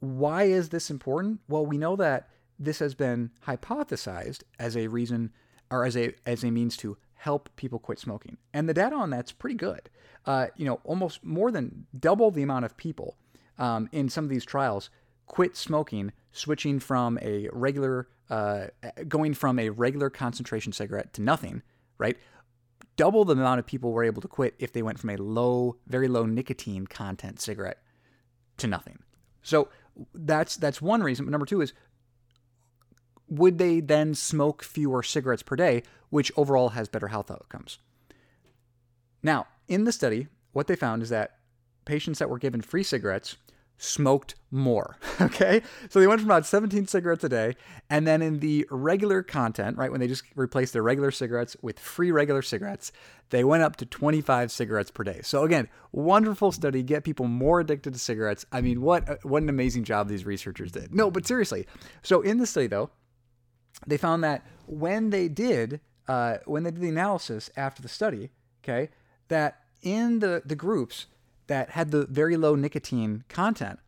why 0.00 0.44
is 0.44 0.70
this 0.70 0.90
important 0.90 1.40
well 1.48 1.64
we 1.64 1.78
know 1.78 1.96
that 1.96 2.28
this 2.62 2.78
has 2.78 2.94
been 2.94 3.30
hypothesized 3.46 4.42
as 4.58 4.76
a 4.76 4.86
reason 4.88 5.32
or 5.70 5.84
as 5.84 5.96
a 5.96 6.14
as 6.26 6.44
a 6.44 6.50
means 6.50 6.76
to 6.78 6.96
help 7.14 7.48
people 7.56 7.78
quit 7.78 7.98
smoking. 7.98 8.36
And 8.52 8.68
the 8.68 8.74
data 8.74 8.96
on 8.96 9.10
that's 9.10 9.32
pretty 9.32 9.56
good. 9.56 9.88
Uh, 10.26 10.46
you 10.56 10.64
know, 10.64 10.80
almost 10.84 11.24
more 11.24 11.50
than 11.50 11.86
double 11.98 12.30
the 12.30 12.42
amount 12.42 12.64
of 12.64 12.76
people 12.76 13.16
um, 13.58 13.88
in 13.92 14.08
some 14.08 14.24
of 14.24 14.30
these 14.30 14.44
trials 14.44 14.90
quit 15.26 15.56
smoking, 15.56 16.12
switching 16.32 16.78
from 16.78 17.18
a 17.22 17.48
regular, 17.52 18.08
uh, 18.30 18.66
going 19.08 19.34
from 19.34 19.58
a 19.58 19.70
regular 19.70 20.10
concentration 20.10 20.72
cigarette 20.72 21.12
to 21.14 21.22
nothing, 21.22 21.62
right? 21.98 22.16
Double 22.96 23.24
the 23.24 23.32
amount 23.32 23.58
of 23.58 23.66
people 23.66 23.92
were 23.92 24.04
able 24.04 24.20
to 24.20 24.28
quit 24.28 24.54
if 24.58 24.72
they 24.72 24.82
went 24.82 24.98
from 24.98 25.10
a 25.10 25.16
low, 25.16 25.76
very 25.86 26.08
low 26.08 26.26
nicotine 26.26 26.86
content 26.86 27.40
cigarette 27.40 27.78
to 28.58 28.66
nothing. 28.66 28.98
So 29.42 29.68
that's 30.14 30.56
that's 30.56 30.80
one 30.80 31.02
reason. 31.02 31.24
But 31.24 31.32
number 31.32 31.46
two 31.46 31.60
is 31.60 31.72
would 33.32 33.58
they 33.58 33.80
then 33.80 34.14
smoke 34.14 34.62
fewer 34.62 35.02
cigarettes 35.02 35.42
per 35.42 35.56
day, 35.56 35.82
which 36.10 36.30
overall 36.36 36.70
has 36.70 36.88
better 36.88 37.08
health 37.08 37.30
outcomes? 37.30 37.78
Now, 39.22 39.46
in 39.68 39.84
the 39.84 39.92
study, 39.92 40.26
what 40.52 40.66
they 40.66 40.76
found 40.76 41.02
is 41.02 41.08
that 41.08 41.38
patients 41.84 42.18
that 42.18 42.28
were 42.28 42.38
given 42.38 42.60
free 42.60 42.82
cigarettes 42.82 43.36
smoked 43.78 44.34
more. 44.50 44.98
Okay. 45.20 45.62
So 45.88 46.00
they 46.00 46.08
went 46.08 46.20
from 46.20 46.30
about 46.30 46.46
17 46.46 46.88
cigarettes 46.88 47.22
a 47.22 47.28
day. 47.28 47.54
And 47.88 48.06
then 48.06 48.22
in 48.22 48.40
the 48.40 48.66
regular 48.70 49.22
content, 49.22 49.76
right, 49.76 49.90
when 49.90 50.00
they 50.00 50.08
just 50.08 50.24
replaced 50.34 50.72
their 50.72 50.82
regular 50.82 51.12
cigarettes 51.12 51.56
with 51.62 51.78
free 51.78 52.10
regular 52.10 52.42
cigarettes, 52.42 52.90
they 53.30 53.44
went 53.44 53.62
up 53.62 53.76
to 53.76 53.86
25 53.86 54.50
cigarettes 54.50 54.90
per 54.90 55.04
day. 55.04 55.20
So 55.22 55.44
again, 55.44 55.68
wonderful 55.92 56.50
study, 56.50 56.82
get 56.82 57.04
people 57.04 57.28
more 57.28 57.60
addicted 57.60 57.92
to 57.92 58.00
cigarettes. 58.00 58.44
I 58.50 58.62
mean, 58.62 58.80
what, 58.80 59.24
what 59.24 59.44
an 59.44 59.48
amazing 59.48 59.84
job 59.84 60.08
these 60.08 60.26
researchers 60.26 60.72
did. 60.72 60.92
No, 60.92 61.08
but 61.08 61.24
seriously. 61.24 61.66
So 62.02 62.20
in 62.20 62.38
the 62.38 62.46
study, 62.46 62.66
though, 62.66 62.90
they 63.86 63.96
found 63.96 64.22
that 64.24 64.46
when 64.66 65.10
they 65.10 65.28
did 65.28 65.80
uh, 66.08 66.38
when 66.46 66.62
they 66.64 66.70
did 66.70 66.80
the 66.80 66.88
analysis 66.88 67.50
after 67.56 67.80
the 67.80 67.88
study, 67.88 68.30
okay, 68.62 68.90
that 69.28 69.60
in 69.82 70.18
the, 70.18 70.42
the 70.44 70.56
groups 70.56 71.06
that 71.46 71.70
had 71.70 71.90
the 71.90 72.06
very 72.06 72.36
low 72.36 72.54
nicotine 72.54 73.24
content 73.28 73.78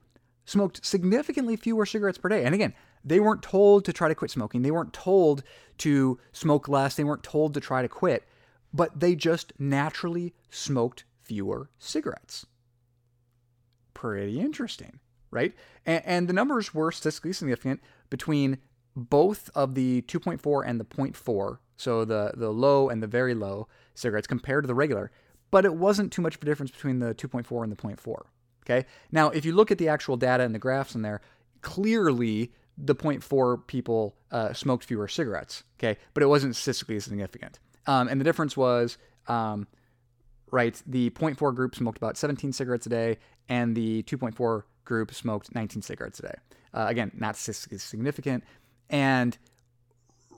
smoked 0.45 0.85
significantly 0.85 1.57
fewer 1.57 1.87
cigarettes 1.87 2.19
per 2.19 2.29
day. 2.29 2.45
And 2.45 2.55
again, 2.55 2.75
They 3.05 3.21
weren't 3.21 3.43
told 3.43 3.85
to 3.85 3.93
try 3.93 4.09
to 4.09 4.15
quit 4.15 4.31
smoking. 4.31 4.63
They 4.63 4.71
weren't 4.71 4.95
told 4.95 5.43
to 5.79 6.19
smoke 6.33 6.69
less. 6.69 6.95
They 6.95 7.05
weren't 7.05 7.23
told 7.23 7.53
to 7.55 7.61
try 7.61 7.83
to 7.83 7.89
quit, 7.89 8.27
but 8.73 8.99
they 8.99 9.15
just 9.15 9.53
naturally 9.59 10.35
smoked 10.51 11.05
fewer 11.23 11.69
cigarettes. 11.79 12.47
Pretty 13.93 14.41
interesting, 14.41 15.01
right? 15.31 15.55
And, 15.85 16.03
and 16.07 16.29
the 16.29 16.33
numbers 16.33 16.75
were 16.75 16.91
statistically 16.91 17.35
significant 17.35 17.81
between 18.09 18.59
both 18.97 19.51
of 19.55 19.75
the 19.75 20.03
2.4 20.03 20.63
and 20.67 20.81
the 20.81 20.85
0.4, 20.85 21.59
so 21.77 22.05
the, 22.05 22.33
the 22.37 22.51
low 22.51 22.89
and 22.89 23.03
the 23.03 23.07
very 23.07 23.35
low 23.35 23.69
cigarettes 23.95 24.27
compared 24.27 24.65
to 24.65 24.69
the 24.69 24.75
regular, 24.75 25.11
but 25.51 25.65
it 25.65 25.75
wasn't 25.75 26.13
too 26.13 26.23
much 26.23 26.37
of 26.37 26.43
a 26.43 26.45
difference 26.45 26.71
between 26.71 26.99
the 26.99 27.15
2.4 27.15 27.63
and 27.63 27.73
the 27.73 27.77
0.4. 27.77 28.23
Okay. 28.65 28.87
Now, 29.13 29.29
if 29.29 29.45
you 29.45 29.53
look 29.53 29.71
at 29.71 29.79
the 29.79 29.89
actual 29.89 30.17
data 30.17 30.43
and 30.43 30.55
the 30.55 30.59
graphs 30.59 30.95
in 30.95 31.03
there, 31.03 31.21
clearly 31.61 32.53
the 32.79 32.95
0.4 32.95 33.67
people 33.67 34.17
uh, 34.31 34.53
smoked 34.53 34.85
fewer 34.85 35.07
cigarettes. 35.07 35.65
Okay. 35.79 35.99
But 36.15 36.23
it 36.23 36.27
wasn't 36.27 36.57
statistically 36.57 36.99
significant. 37.01 37.61
Um, 37.87 38.09
and 38.09 38.21
the 38.21 38.25
difference 38.25 38.57
was, 38.57 38.97
um, 39.29 39.67
right, 40.51 40.81
the 40.87 41.11
0.4 41.11 41.55
group 41.55 41.75
smoked 41.75 41.99
about 41.99 42.17
17 42.17 42.53
cigarettes 42.53 42.87
a 42.87 42.89
day, 42.89 43.19
and 43.49 43.77
the 43.77 44.03
2.4 44.05 44.63
group 44.85 45.13
smoked 45.13 45.55
19 45.55 45.83
cigarettes 45.83 46.19
a 46.21 46.23
day. 46.23 46.35
Uh, 46.73 46.87
again, 46.89 47.13
not 47.15 47.37
statistically 47.37 47.79
significant. 47.79 48.43
And 48.91 49.37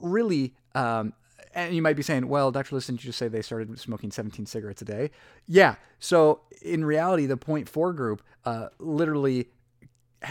really, 0.00 0.54
um, 0.74 1.12
and 1.54 1.74
you 1.74 1.82
might 1.82 1.96
be 1.96 2.02
saying, 2.02 2.28
well, 2.28 2.50
Dr. 2.50 2.74
Listen, 2.74 2.96
you 2.96 3.00
just 3.00 3.18
say 3.18 3.28
they 3.28 3.42
started 3.42 3.78
smoking 3.78 4.10
17 4.10 4.46
cigarettes 4.46 4.82
a 4.82 4.84
day? 4.84 5.10
Yeah. 5.46 5.76
So 5.98 6.42
in 6.62 6.84
reality, 6.84 7.26
the 7.26 7.38
0.4 7.38 7.96
group 7.96 8.22
uh, 8.44 8.68
literally 8.78 9.48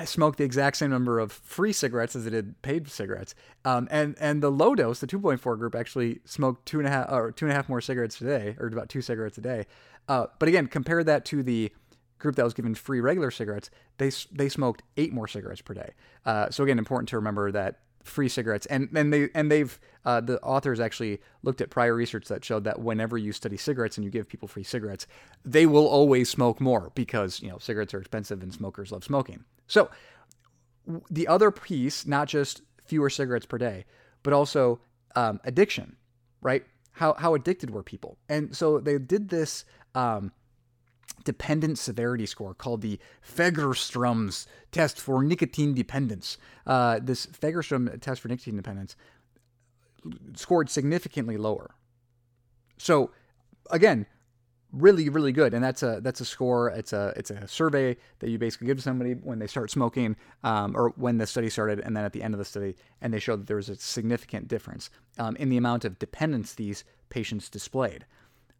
smoked 0.05 0.37
the 0.37 0.43
exact 0.43 0.77
same 0.77 0.89
number 0.89 1.19
of 1.19 1.31
free 1.31 1.71
cigarettes 1.71 2.15
as 2.15 2.25
they 2.25 2.29
did 2.29 2.61
paid 2.61 2.89
cigarettes. 2.89 3.35
Um, 3.63 3.87
and 3.91 4.15
and 4.19 4.41
the 4.41 4.51
low 4.51 4.75
dose, 4.75 4.99
the 4.99 5.07
2.4 5.07 5.57
group, 5.57 5.75
actually 5.75 6.19
smoked 6.25 6.65
two 6.65 6.79
and 6.79 6.87
a 6.87 6.91
half 6.91 7.11
or 7.11 7.31
two 7.31 7.45
and 7.45 7.51
a 7.51 7.55
half 7.55 7.69
more 7.69 7.81
cigarettes 7.81 8.19
a 8.21 8.25
day, 8.25 8.55
or 8.59 8.67
about 8.67 8.89
two 8.89 9.01
cigarettes 9.01 9.37
a 9.37 9.41
day. 9.41 9.65
Uh, 10.07 10.27
but 10.39 10.49
again, 10.49 10.67
compare 10.67 11.03
that 11.03 11.25
to 11.25 11.43
the 11.43 11.71
group 12.19 12.35
that 12.35 12.43
was 12.43 12.53
given 12.53 12.75
free 12.75 12.99
regular 12.99 13.31
cigarettes. 13.31 13.69
They 13.97 14.11
they 14.31 14.49
smoked 14.49 14.83
eight 14.97 15.13
more 15.13 15.27
cigarettes 15.27 15.61
per 15.61 15.73
day. 15.73 15.93
Uh, 16.25 16.49
so 16.49 16.63
again, 16.63 16.79
important 16.79 17.09
to 17.09 17.15
remember 17.17 17.51
that 17.51 17.79
free 18.05 18.29
cigarettes. 18.29 18.65
And 18.67 18.89
and 18.95 19.11
they 19.11 19.29
and 19.35 19.51
they've 19.51 19.77
uh, 20.05 20.21
the 20.21 20.39
authors 20.41 20.79
actually 20.79 21.19
looked 21.43 21.61
at 21.61 21.69
prior 21.69 21.93
research 21.93 22.27
that 22.27 22.45
showed 22.45 22.63
that 22.63 22.79
whenever 22.79 23.17
you 23.17 23.33
study 23.33 23.57
cigarettes 23.57 23.97
and 23.97 24.05
you 24.05 24.11
give 24.11 24.27
people 24.29 24.47
free 24.47 24.63
cigarettes 24.63 25.07
they 25.43 25.65
will 25.65 25.87
always 25.87 26.29
smoke 26.29 26.61
more 26.61 26.91
because 26.93 27.41
you 27.41 27.49
know 27.49 27.57
cigarettes 27.57 27.93
are 27.93 27.99
expensive 27.99 28.41
and 28.43 28.53
smokers 28.53 28.91
love 28.91 29.03
smoking. 29.03 29.43
So 29.67 29.89
the 31.09 31.27
other 31.27 31.51
piece 31.51 32.05
not 32.05 32.27
just 32.27 32.61
fewer 32.85 33.09
cigarettes 33.09 33.47
per 33.47 33.57
day 33.57 33.85
but 34.23 34.33
also 34.33 34.79
um, 35.15 35.39
addiction 35.43 35.97
right? 36.45 36.63
How 36.91 37.13
how 37.15 37.33
addicted 37.33 37.71
were 37.71 37.83
people? 37.83 38.17
And 38.29 38.55
so 38.55 38.79
they 38.79 38.97
did 38.99 39.29
this 39.29 39.65
um, 39.95 40.31
dependent 41.23 41.77
severity 41.77 42.25
score 42.25 42.53
called 42.53 42.81
the 42.81 42.99
Fagerstrom's 43.27 44.47
test 44.71 44.99
for 44.99 45.23
nicotine 45.23 45.73
dependence. 45.73 46.37
Uh, 46.65 46.99
this 47.01 47.25
Fagerstrom 47.25 47.99
test 47.99 48.21
for 48.21 48.27
nicotine 48.27 48.55
dependence 48.55 48.95
scored 50.35 50.69
significantly 50.69 51.37
lower. 51.37 51.75
So, 52.77 53.11
again, 53.71 54.05
really, 54.71 55.09
really 55.09 55.31
good, 55.31 55.53
and 55.53 55.63
that's 55.63 55.81
a 55.81 55.99
that's 56.01 56.21
a 56.21 56.25
score. 56.25 56.69
It's 56.69 56.93
a 56.93 57.13
it's 57.15 57.31
a 57.31 57.47
survey 57.47 57.97
that 58.19 58.29
you 58.29 58.37
basically 58.37 58.67
give 58.67 58.77
to 58.77 58.83
somebody 58.83 59.13
when 59.13 59.39
they 59.39 59.47
start 59.47 59.71
smoking, 59.71 60.15
um, 60.43 60.75
or 60.75 60.93
when 60.97 61.17
the 61.17 61.25
study 61.25 61.49
started, 61.49 61.79
and 61.79 61.95
then 61.95 62.05
at 62.05 62.13
the 62.13 62.21
end 62.21 62.33
of 62.33 62.37
the 62.37 62.45
study, 62.45 62.75
and 63.01 63.13
they 63.13 63.19
showed 63.19 63.41
that 63.41 63.47
there 63.47 63.55
was 63.55 63.69
a 63.69 63.75
significant 63.75 64.47
difference 64.47 64.89
um, 65.17 65.35
in 65.37 65.49
the 65.49 65.57
amount 65.57 65.85
of 65.85 65.97
dependence 65.97 66.53
these 66.53 66.83
patients 67.09 67.49
displayed. 67.49 68.05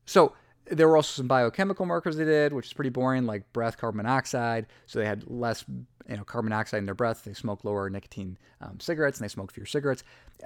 So 0.05 0.33
there 0.67 0.87
were 0.87 0.97
also 0.97 1.17
some 1.17 1.27
biochemical 1.27 1.85
markers 1.85 2.17
they 2.17 2.25
did, 2.25 2.53
which 2.53 2.67
is 2.67 2.73
pretty 2.73 2.89
boring, 2.89 3.25
like 3.25 3.51
breath 3.53 3.77
carbon 3.77 3.97
monoxide. 3.97 4.67
So 4.85 4.99
they 4.99 5.05
had 5.05 5.29
less, 5.29 5.63
you 6.09 6.17
know, 6.17 6.23
carbon 6.23 6.49
monoxide 6.49 6.79
in 6.79 6.85
their 6.85 6.95
breath. 6.95 7.23
They 7.23 7.33
smoke 7.33 7.63
lower 7.63 7.89
nicotine 7.89 8.37
um, 8.61 8.79
cigarettes, 8.79 9.19
and 9.19 9.23
they 9.23 9.31
smoke 9.31 9.51
fewer 9.51 9.65
cigarettes. 9.65 10.03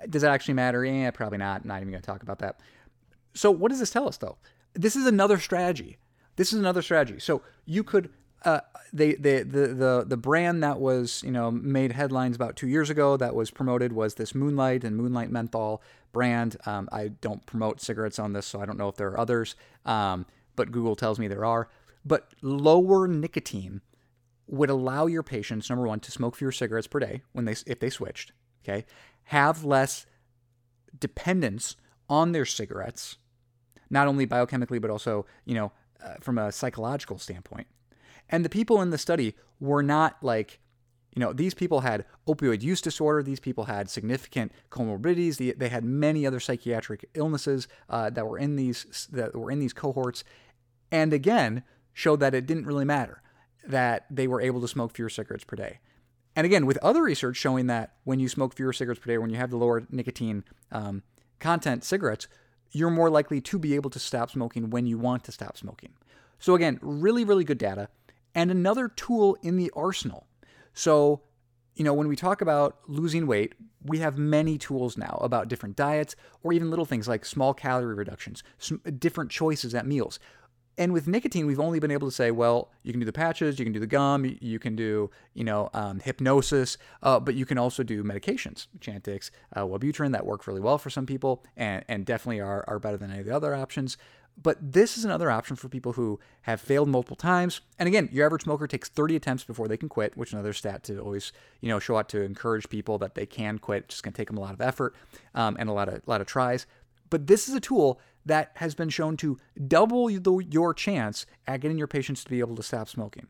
Does 0.10 0.22
that 0.22 0.32
actually 0.32 0.56
matter? 0.56 0.84
Yeah, 0.84 1.12
probably 1.12 1.38
not. 1.38 1.66
Not 1.66 1.82
even 1.82 1.92
going 1.92 2.02
to 2.02 2.06
talk 2.06 2.24
about 2.24 2.40
that. 2.40 2.60
So 3.34 3.52
what 3.52 3.70
does 3.70 3.80
this 3.80 3.92
tell 3.92 4.08
us, 4.08 4.18
though? 4.18 4.38
This 4.74 4.96
is 4.96 5.06
another 5.06 5.40
strategy. 5.40 5.98
This 6.36 6.54
is 6.54 6.60
another 6.60 6.82
strategy. 6.82 7.20
So 7.20 7.42
you 7.66 7.84
could 7.84 8.10
uh, 8.44 8.62
they, 8.94 9.14
they, 9.14 9.44
the, 9.44 9.68
the, 9.68 10.06
the 10.08 10.18
brand 10.18 10.64
that 10.64 10.80
was, 10.80 11.22
you 11.24 11.32
know, 11.32 11.52
made 11.52 11.92
headlines 11.92 12.36
about 12.36 12.56
two 12.56 12.68
years 12.68 12.90
ago 12.90 13.18
that 13.18 13.36
was 13.36 13.52
promoted 13.52 13.94
was 13.94 14.16
this 14.16 14.34
Moonlight 14.34 14.84
and 14.84 14.96
Moonlight 14.96 15.30
Menthol 15.30 15.82
brand. 16.12 16.58
Um, 16.66 16.90
I 16.92 17.10
don't 17.10 17.46
promote 17.46 17.82
cigarettes 17.82 18.20
on 18.20 18.34
this, 18.34 18.46
so 18.46 18.62
I 18.62 18.66
don't 18.66 18.78
know 18.78 18.88
if 18.88 18.96
there 18.96 19.10
are 19.10 19.20
others, 19.20 19.56
um, 19.86 20.26
but 20.56 20.72
Google 20.72 20.96
tells 20.96 21.20
me 21.20 21.28
there 21.28 21.46
are. 21.46 21.70
But 22.06 22.34
lower 22.42 23.08
nicotine 23.08 23.82
would 24.48 24.70
allow 24.70 25.06
your 25.06 25.24
patients, 25.24 25.70
number 25.70 25.86
one, 25.86 26.00
to 26.00 26.12
smoke 26.12 26.36
fewer 26.36 26.52
cigarettes 26.52 26.88
per 26.88 27.00
day 27.00 27.22
when 27.34 27.46
they, 27.46 27.56
if 27.68 27.80
they 27.80 27.90
switched, 27.90 28.32
okay, 28.64 28.86
have 29.24 29.64
less 29.64 30.06
dependence 30.98 31.76
on 32.10 32.32
their 32.32 32.46
cigarettes, 32.46 33.18
not 33.90 34.08
only 34.08 34.26
biochemically, 34.26 34.82
but 34.82 34.90
also, 34.90 35.26
you 35.46 35.54
know, 35.54 35.72
uh, 36.04 36.16
from 36.22 36.38
a 36.38 36.52
psychological 36.52 37.20
standpoint. 37.20 37.68
And 38.30 38.46
the 38.46 38.50
people 38.50 38.82
in 38.82 38.92
the 38.92 38.98
study 38.98 39.36
were 39.60 39.84
not 39.84 40.18
like, 40.22 40.60
you 41.16 41.20
know, 41.20 41.34
these 41.34 41.54
people 41.54 41.82
had 41.82 42.06
opioid 42.28 42.62
use 42.62 42.82
disorder. 42.82 43.24
These 43.24 43.40
people 43.40 43.66
had 43.66 43.90
significant 43.90 44.52
comorbidities. 44.70 45.58
They, 45.58 45.70
had 45.70 45.84
many 45.84 46.26
other 46.26 46.40
psychiatric 46.40 47.10
illnesses 47.16 47.68
uh, 47.90 48.10
that 48.12 48.28
were 48.28 48.38
in 48.38 48.56
these 48.56 49.08
that 49.12 49.36
were 49.36 49.52
in 49.52 49.60
these 49.60 49.74
cohorts, 49.74 50.24
and 50.92 51.12
again 51.12 51.64
showed 51.94 52.20
that 52.20 52.36
it 52.36 52.46
didn't 52.46 52.66
really 52.66 52.86
matter 52.86 53.22
that 53.68 54.06
they 54.10 54.28
were 54.28 54.40
able 54.40 54.62
to 54.62 54.68
smoke 54.68 54.96
fewer 54.96 55.10
cigarettes 55.10 55.44
per 55.44 55.56
day. 55.56 55.80
And 56.36 56.46
again, 56.46 56.66
with 56.66 56.78
other 56.78 57.04
research 57.04 57.36
showing 57.36 57.68
that 57.68 57.96
when 58.04 58.20
you 58.20 58.30
smoke 58.30 58.56
fewer 58.56 58.72
cigarettes 58.72 59.02
per 59.02 59.12
day, 59.12 59.18
when 59.18 59.30
you 59.30 59.36
have 59.36 59.50
the 59.50 59.58
lower 59.58 59.86
nicotine 59.90 60.46
um, 60.72 61.04
content 61.40 61.84
cigarettes, 61.84 62.28
you're 62.72 62.90
more 62.90 63.10
likely 63.10 63.42
to 63.42 63.60
be 63.60 63.76
able 63.76 63.90
to 63.90 64.00
stop 64.00 64.32
smoking 64.32 64.70
when 64.70 64.86
you 64.86 64.98
want 64.98 65.24
to 65.26 65.32
stop 65.32 65.58
smoking. 65.58 65.94
So 66.40 66.56
again, 66.56 66.80
really, 66.82 67.26
really 67.26 67.44
good 67.44 67.58
data 67.58 67.90
and 68.36 68.52
another 68.52 68.88
tool 68.88 69.38
in 69.42 69.58
the 69.58 69.72
arsenal. 69.76 70.28
So, 70.74 71.22
you 71.76 71.84
know, 71.84 71.94
when 71.94 72.08
we 72.08 72.16
talk 72.16 72.42
about 72.42 72.80
losing 72.88 73.28
weight, 73.28 73.54
we 73.84 74.00
have 74.00 74.18
many 74.18 74.58
tools 74.58 74.98
now 74.98 75.20
about 75.22 75.48
different 75.48 75.76
diets 75.76 76.16
or 76.44 76.52
even 76.54 76.70
little 76.70 76.86
things 76.86 77.08
like 77.08 77.26
small 77.26 77.54
calorie 77.54 77.96
reductions, 77.96 78.44
different 78.98 79.32
choices 79.32 79.74
at 79.74 79.88
meals. 79.88 80.20
And 80.80 80.94
with 80.94 81.10
nicotine, 81.10 81.46
we've 81.46 81.60
only 81.60 81.80
been 81.80 81.92
able 81.92 82.08
to 82.08 82.16
say, 82.16 82.32
well, 82.32 82.72
you 82.84 82.94
can 82.94 83.02
do 83.02 83.06
the 83.06 83.12
patches, 83.12 83.60
you 83.60 83.66
can 83.66 83.74
do 83.74 83.82
the 83.82 83.86
gum, 83.86 84.38
you 84.40 84.60
can 84.60 84.78
do, 84.78 85.12
you 85.34 85.44
know, 85.44 85.70
um, 85.74 86.00
hypnosis, 86.00 86.78
uh, 87.04 87.20
but 87.20 87.36
you 87.36 87.46
can 87.46 87.58
also 87.58 87.84
do 87.84 88.02
medications, 88.02 88.68
Chantix, 88.80 89.30
uh, 89.58 89.64
Wellbutrin, 89.64 90.14
that 90.14 90.26
work 90.26 90.48
really 90.48 90.62
well 90.62 90.78
for 90.78 90.90
some 90.90 91.06
people 91.06 91.44
and, 91.58 91.84
and 91.90 92.06
definitely 92.06 92.40
are, 92.40 92.64
are 92.70 92.80
better 92.80 92.96
than 92.96 93.12
any 93.12 93.20
of 93.20 93.26
the 93.26 93.36
other 93.36 93.54
options. 93.54 93.98
But 94.42 94.58
this 94.72 94.98
is 94.98 95.04
another 95.04 95.30
option 95.30 95.58
for 95.58 95.68
people 95.68 95.92
who 95.92 96.18
have 96.44 96.62
failed 96.62 96.88
multiple 96.88 97.18
times. 97.18 97.60
And 97.78 97.88
again, 97.88 98.08
your 98.10 98.26
average 98.26 98.44
smoker 98.44 98.66
takes 98.66 98.88
30 98.88 99.18
attempts 99.18 99.44
before 99.44 99.68
they 99.68 99.76
can 99.76 99.90
quit, 99.90 100.16
which 100.16 100.30
is 100.30 100.34
another 100.34 100.54
stat 100.54 100.84
to 100.84 100.98
always, 101.00 101.34
you 101.60 101.68
know, 101.68 101.80
show 101.80 101.98
out 101.98 102.08
to 102.10 102.22
encourage 102.22 102.70
people 102.70 102.98
that 103.00 103.16
they 103.16 103.26
can 103.26 103.60
quit. 103.60 103.84
It's 103.84 103.96
just 103.96 104.04
going 104.04 104.14
to 104.14 104.18
take 104.18 104.30
them 104.30 104.38
a 104.38 104.42
lot 104.42 104.54
of 104.54 104.62
effort 104.62 104.96
um, 105.36 105.58
and 105.60 105.68
a 105.68 105.74
lot 105.74 105.90
of 105.90 105.96
a 105.96 106.02
lot 106.06 106.22
of 106.22 106.28
tries. 106.28 106.66
But 107.10 107.28
this 107.28 107.50
is 107.50 107.56
a 107.56 107.60
tool 107.60 108.00
that 108.30 108.52
has 108.56 108.76
been 108.76 108.90
shown 108.90 109.18
to 109.18 109.38
double 109.68 110.08
the, 110.08 110.46
your 110.50 110.74
chance 110.74 111.26
at 111.46 111.60
getting 111.60 111.78
your 111.78 111.88
patients 111.88 112.24
to 112.24 112.30
be 112.30 112.40
able 112.40 112.56
to 112.56 112.64
stop 112.64 112.88
smoking 112.88 113.28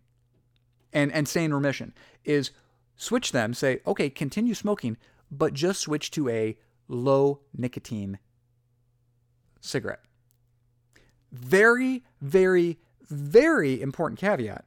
and 0.93 1.11
and 1.11 1.27
stay 1.27 1.43
in 1.43 1.53
remission. 1.53 1.93
Is 2.23 2.51
switch 2.95 3.31
them, 3.31 3.53
say, 3.53 3.79
okay, 3.87 4.09
continue 4.09 4.53
smoking, 4.53 4.97
but 5.31 5.53
just 5.53 5.79
switch 5.81 6.11
to 6.11 6.29
a 6.29 6.57
low 6.87 7.39
nicotine 7.55 8.19
cigarette. 9.61 10.01
Very, 11.31 12.03
very, 12.21 12.79
very 13.09 13.81
important 13.81 14.19
caveat. 14.19 14.65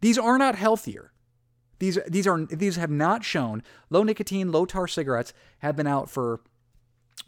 These 0.00 0.18
are 0.18 0.38
not 0.38 0.54
healthier. 0.54 1.12
These, 1.78 1.98
these, 2.08 2.26
are, 2.26 2.44
these 2.44 2.76
have 2.76 2.90
not 2.90 3.24
shown 3.24 3.62
low 3.88 4.02
nicotine, 4.02 4.52
low 4.52 4.66
tar 4.66 4.86
cigarettes 4.86 5.32
have 5.58 5.76
been 5.76 5.86
out 5.86 6.10
for 6.10 6.40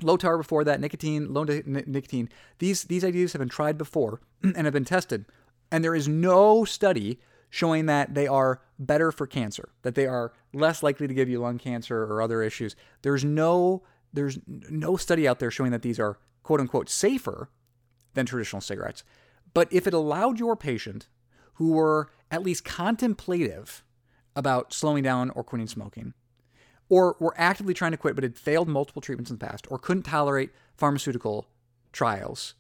low 0.03 0.17
tar 0.17 0.37
before 0.37 0.65
that, 0.65 0.81
nicotine, 0.81 1.33
low 1.33 1.45
nicotine. 1.45 2.29
These, 2.59 2.85
these 2.85 3.05
ideas 3.05 3.33
have 3.33 3.41
been 3.41 3.49
tried 3.49 3.79
before 3.79 4.21
and 4.43 4.65
have 4.65 4.73
been 4.73 4.85
tested. 4.85 5.27
And 5.71 5.83
there 5.83 5.95
is 5.95 6.09
no 6.09 6.65
study 6.65 7.19
showing 7.51 7.87
that 7.87 8.15
they 8.15 8.27
are 8.27 8.63
better 8.79 9.13
for 9.13 9.27
cancer, 9.27 9.71
that 9.83 9.95
they 9.95 10.07
are 10.07 10.33
less 10.53 10.83
likely 10.83 11.07
to 11.07 11.15
give 11.15 11.29
you 11.29 11.41
lung 11.41 11.59
cancer 11.59 12.05
or 12.05 12.23
other 12.23 12.43
issues. 12.43 12.75
There's 13.03 13.25
no, 13.25 13.83
there's 14.13 14.39
no 14.47 14.97
study 14.97 15.29
out 15.29 15.39
there 15.39 15.51
showing 15.51 15.71
that 15.71 15.83
these 15.83 16.01
are 16.01 16.19
quote 16.43 16.61
unquote 16.61 16.89
safer 16.89 17.51
than 18.15 18.27
traditional 18.27 18.61
cigarettes. 18.61 19.05
But 19.55 19.69
if 19.71 19.87
it 19.87 19.95
allowed 19.95 20.39
your 20.39 20.57
patient 20.57 21.09
who 21.55 21.73
were 21.73 22.11
at 22.31 22.43
least 22.43 22.65
contemplative 22.65 23.85
about 24.35 24.73
slowing 24.73 25.03
down 25.03 25.31
or 25.31 25.45
quitting 25.45 25.67
smoking, 25.67 26.15
or 26.89 27.17
were 27.21 27.35
actively 27.37 27.75
trying 27.75 27.93
to 27.93 27.97
quit 27.97 28.15
but 28.15 28.25
had 28.25 28.37
failed 28.37 28.69
multiple 28.69 29.03
treatments 29.03 29.31
in 29.31 29.39
the 29.39 29.47
past, 29.47 29.67
or 29.71 29.79
couldn't 29.79 30.03
tolerate 30.03 30.51
pharmaceutical 30.77 31.47
trials, 31.93 32.55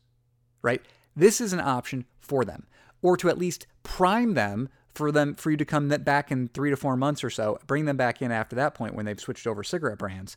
right? 0.62 0.82
This 1.14 1.40
is 1.40 1.52
an 1.52 1.60
option 1.60 2.06
for 2.20 2.44
them, 2.44 2.66
or 3.02 3.16
to 3.16 3.28
at 3.28 3.38
least 3.38 3.66
prime 3.82 4.34
them 4.34 4.68
for 4.94 5.10
them 5.10 5.34
for 5.34 5.50
you 5.50 5.56
to 5.56 5.64
come 5.64 5.88
back 5.88 6.30
in 6.30 6.48
three 6.48 6.70
to 6.70 6.76
four 6.76 6.96
months 6.96 7.24
or 7.24 7.30
so, 7.30 7.58
bring 7.66 7.86
them 7.86 7.96
back 7.96 8.20
in 8.20 8.30
after 8.30 8.54
that 8.56 8.74
point 8.74 8.94
when 8.94 9.06
they've 9.06 9.20
switched 9.20 9.46
over 9.46 9.62
cigarette 9.62 9.98
brands, 9.98 10.36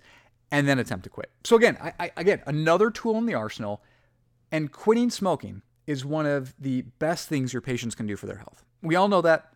and 0.51 0.67
then 0.67 0.79
attempt 0.79 1.03
to 1.03 1.09
quit. 1.09 1.29
So 1.43 1.55
again, 1.55 1.77
I, 1.81 1.93
I, 1.99 2.11
again, 2.17 2.41
another 2.45 2.89
tool 2.91 3.17
in 3.17 3.25
the 3.25 3.33
arsenal, 3.33 3.81
and 4.51 4.71
quitting 4.71 5.09
smoking 5.09 5.61
is 5.87 6.05
one 6.05 6.25
of 6.25 6.55
the 6.59 6.83
best 6.99 7.27
things 7.27 7.51
your 7.51 7.61
patients 7.61 7.95
can 7.95 8.07
do 8.07 8.15
for 8.15 8.25
their 8.25 8.37
health. 8.37 8.63
We 8.81 8.95
all 8.95 9.07
know 9.07 9.21
that, 9.21 9.53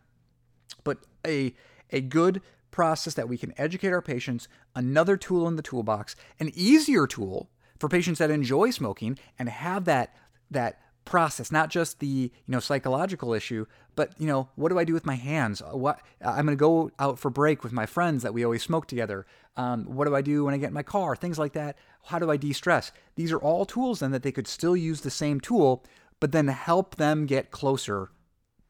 but 0.84 0.98
a 1.26 1.54
a 1.90 2.00
good 2.00 2.42
process 2.70 3.14
that 3.14 3.28
we 3.28 3.38
can 3.38 3.52
educate 3.58 3.92
our 3.92 4.02
patients, 4.02 4.48
another 4.74 5.16
tool 5.16 5.48
in 5.48 5.56
the 5.56 5.62
toolbox, 5.62 6.16
an 6.38 6.50
easier 6.54 7.06
tool 7.06 7.50
for 7.78 7.88
patients 7.88 8.18
that 8.18 8.30
enjoy 8.30 8.70
smoking 8.70 9.18
and 9.38 9.48
have 9.48 9.84
that 9.86 10.14
that 10.50 10.80
process, 11.04 11.50
not 11.50 11.70
just 11.70 11.98
the 12.00 12.06
you 12.06 12.30
know 12.46 12.60
psychological 12.60 13.34
issue, 13.34 13.66
but 13.96 14.12
you 14.18 14.26
know 14.26 14.48
what 14.54 14.68
do 14.68 14.78
I 14.78 14.84
do 14.84 14.92
with 14.92 15.06
my 15.06 15.16
hands? 15.16 15.62
What 15.72 16.00
I'm 16.24 16.46
going 16.46 16.56
to 16.56 16.60
go 16.60 16.90
out 16.98 17.18
for 17.18 17.30
break 17.30 17.64
with 17.64 17.72
my 17.72 17.86
friends 17.86 18.22
that 18.22 18.34
we 18.34 18.44
always 18.44 18.62
smoke 18.62 18.86
together. 18.86 19.26
Um, 19.56 19.84
what 19.84 20.06
do 20.06 20.14
I 20.14 20.22
do 20.22 20.44
when 20.44 20.54
I 20.54 20.58
get 20.58 20.68
in 20.68 20.74
my 20.74 20.82
car? 20.82 21.16
Things 21.16 21.38
like 21.38 21.52
that. 21.54 21.76
How 22.04 22.18
do 22.18 22.30
I 22.30 22.36
de-stress? 22.36 22.92
These 23.16 23.32
are 23.32 23.38
all 23.38 23.66
tools 23.66 24.00
then 24.00 24.12
that 24.12 24.22
they 24.22 24.32
could 24.32 24.46
still 24.46 24.76
use 24.76 25.00
the 25.00 25.10
same 25.10 25.40
tool, 25.40 25.84
but 26.18 26.32
then 26.32 26.48
help 26.48 26.96
them 26.96 27.26
get 27.26 27.50
closer 27.50 28.10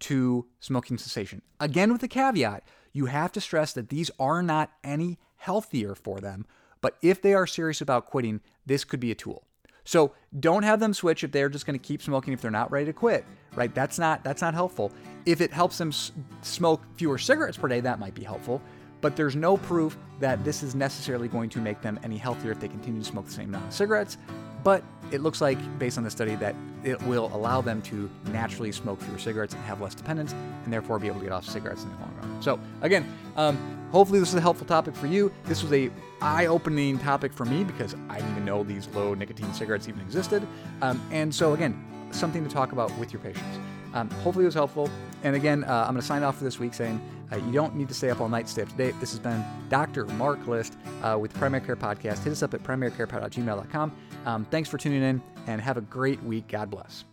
to 0.01 0.47
smoking 0.61 0.99
cessation. 0.99 1.43
Again, 1.61 1.93
with 1.93 2.01
the 2.01 2.09
caveat, 2.09 2.65
you 2.93 3.07
have 3.07 3.33
to 3.33 3.41
stress 3.41 3.73
that 3.73 3.89
these 3.89 4.11
are 4.19 4.43
not 4.43 4.71
any 4.85 5.19
healthier 5.37 5.95
for 5.95 6.21
them. 6.21 6.47
But 6.81 6.97
if 7.03 7.21
they 7.21 7.35
are 7.35 7.47
serious 7.47 7.81
about 7.81 8.07
quitting, 8.07 8.41
this 8.67 8.85
could 8.85 9.01
be 9.01 9.11
a 9.11 9.15
tool. 9.15 9.45
So 9.85 10.13
don't 10.39 10.63
have 10.63 10.81
them 10.81 10.95
switch 10.95 11.25
if 11.25 11.33
they're 11.33 11.49
just 11.49 11.67
going 11.67 11.79
to 11.79 11.85
keep 11.85 12.03
smoking 12.03 12.33
if 12.33 12.41
they're 12.41 12.51
not 12.51 12.71
ready 12.71 12.87
to 12.87 12.93
quit, 12.93 13.25
right? 13.55 13.75
That's 13.75 13.99
not 13.99 14.23
that's 14.23 14.43
not 14.43 14.55
helpful. 14.55 14.93
If 15.27 15.41
it 15.41 15.53
helps 15.53 15.79
them 15.79 15.89
s- 15.89 16.13
smoke 16.43 16.83
fewer 16.95 17.19
cigarettes 17.19 17.57
per 17.57 17.69
day, 17.69 17.81
that 17.81 17.99
might 17.99 18.15
be 18.15 18.23
helpful. 18.23 18.61
But 19.01 19.17
there's 19.17 19.35
no 19.35 19.57
proof 19.57 19.97
that 20.21 20.45
this 20.45 20.63
is 20.63 20.75
necessarily 20.75 21.29
going 21.29 21.49
to 21.51 21.59
make 21.59 21.81
them 21.81 21.99
any 22.03 22.19
healthier 22.19 22.53
if 22.53 22.61
they 22.61 22.69
continue 22.69 23.01
to 23.01 23.07
smoke 23.07 23.25
the 23.25 23.33
same 23.33 23.49
amount 23.49 23.67
of 23.67 23.73
cigarettes. 23.73 24.19
But 24.63 24.83
it 25.11 25.21
looks 25.21 25.41
like, 25.41 25.59
based 25.79 25.99
on 25.99 26.05
the 26.05 26.11
study, 26.11 26.35
that 26.37 26.55
it 26.85 27.01
will 27.03 27.31
allow 27.35 27.61
them 27.61 27.83
to 27.83 28.11
naturally 28.27 28.73
smoke 28.73 29.01
fewer 29.01 29.19
cigarettes 29.19 29.55
and 29.55 29.63
have 29.65 29.81
less 29.81 29.95
dependence, 29.95 30.33
and 30.65 30.73
therefore 30.73 30.99
be 30.99 31.09
able 31.09 31.19
to 31.19 31.25
get 31.25 31.33
off 31.33 31.45
cigarettes 31.45 31.83
in 31.83 31.91
the 31.91 31.97
long 31.97 32.15
run. 32.21 32.43
So, 32.43 32.59
again, 32.83 33.11
um, 33.37 33.59
hopefully 33.91 34.21
this 34.21 34.29
is 34.31 34.35
a 34.35 34.41
helpful 34.41 34.67
topic 34.67 34.95
for 34.95 35.07
you. 35.07 35.33
This 35.45 35.63
was 35.63 35.73
a 35.73 35.91
eye-opening 36.23 36.99
topic 36.99 37.33
for 37.33 37.45
me 37.45 37.65
because 37.65 37.95
I 38.09 38.17
didn't 38.17 38.31
even 38.33 38.45
know 38.45 38.63
these 38.63 38.89
low 38.89 39.15
nicotine 39.15 39.53
cigarettes 39.53 39.89
even 39.89 40.01
existed. 40.01 40.47
Um, 40.83 41.03
and 41.11 41.35
so, 41.35 41.55
again, 41.55 41.85
something 42.13 42.45
to 42.45 42.51
talk 42.51 42.73
about 42.73 42.97
with 42.99 43.13
your 43.13 43.21
patients. 43.21 43.59
Um, 43.93 44.09
hopefully 44.11 44.45
it 44.45 44.47
was 44.47 44.55
helpful. 44.55 44.89
And 45.23 45.35
again, 45.35 45.65
uh, 45.65 45.85
I'm 45.87 45.95
going 45.95 46.01
to 46.01 46.07
sign 46.07 46.23
off 46.23 46.39
for 46.39 46.45
this 46.45 46.59
week 46.59 46.75
saying 46.75 47.01
uh, 47.33 47.37
you 47.37 47.53
don't 47.53 47.75
need 47.77 47.89
to 47.89 47.95
stay 47.95 48.11
up 48.11 48.21
all 48.21 48.29
night 48.29 48.47
to 48.47 48.53
stay 48.53 48.63
up 48.63 48.69
to 48.69 48.77
date. 48.77 48.95
This 49.01 49.11
has 49.11 49.19
been 49.19 49.45
Dr. 49.69 50.07
Mark 50.07 50.47
List 50.47 50.77
uh, 51.03 51.19
with 51.21 51.35
Primary 51.35 51.65
Care 51.65 51.77
Podcast. 51.77 52.23
Hit 52.23 52.33
us 52.33 52.43
up 52.43 52.55
at 52.55 52.63
primarycarepod.gmail.com. 52.63 53.97
Um, 54.27 54.45
thanks 54.51 54.69
for 54.69 54.79
tuning 54.79 55.03
in 55.03 55.23
and 55.47 55.61
have 55.61 55.77
a 55.77 55.83
great 55.83 56.23
week. 56.23 56.49
God 56.49 56.71
bless. 56.71 57.05